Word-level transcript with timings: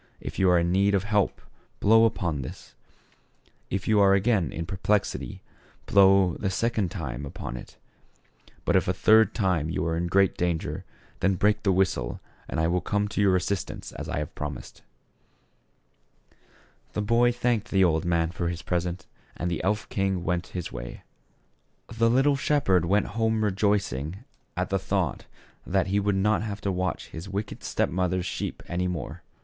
If 0.19 0.39
you 0.39 0.49
are 0.49 0.57
in 0.57 0.71
need 0.71 0.95
of 0.95 1.03
help 1.03 1.43
blow 1.79 2.05
upon 2.05 2.41
this; 2.41 2.73
if 3.69 3.87
you 3.87 3.99
are 3.99 4.15
again 4.15 4.51
in 4.51 4.65
perplexity 4.65 5.43
blow 5.85 6.33
the 6.39 6.49
second 6.49 6.89
time 6.89 7.23
upon 7.23 7.55
it; 7.55 7.77
but, 8.65 8.75
if 8.75 8.87
a 8.87 8.95
third 8.95 9.35
time 9.35 9.69
you 9.69 9.85
are 9.85 9.95
in 9.95 10.05
very 10.05 10.09
great 10.09 10.35
danger, 10.37 10.85
then 11.19 11.35
break 11.35 11.61
the 11.61 11.71
whistle 11.71 12.19
and 12.49 12.59
I 12.59 12.67
will 12.67 12.81
come 12.81 13.07
to 13.09 13.21
your 13.21 13.35
assistance 13.35 13.91
as 13.91 14.09
I 14.09 14.17
have 14.17 14.33
promised," 14.33 14.81
THE 16.93 17.01
SHEPHERD 17.01 17.01
BOY. 17.01 17.01
63 17.01 17.01
The 17.01 17.07
boy 17.07 17.31
thanked 17.39 17.69
the 17.69 17.83
old 17.83 18.03
man 18.03 18.31
for 18.31 18.47
his 18.49 18.63
present, 18.63 19.05
and 19.37 19.51
the 19.51 19.63
elf 19.63 19.87
king 19.89 20.23
went 20.23 20.47
his 20.57 20.71
way. 20.71 21.03
The 21.93 22.09
little 22.09 22.35
shep 22.35 22.65
herd 22.67 22.85
went 22.85 23.05
home 23.05 23.43
rejoicing 23.43 24.23
at 24.57 24.71
the 24.71 24.79
thought 24.79 25.27
that 25.63 25.85
he 25.89 25.99
would 25.99 26.15
not 26.15 26.41
have 26.41 26.59
to 26.61 26.71
watch 26.71 27.09
his 27.09 27.29
wicked 27.29 27.63
step 27.63 27.89
mother's 27.91 28.25
sheep 28.25 28.63
any 28.65 28.87
more. 28.87 29.21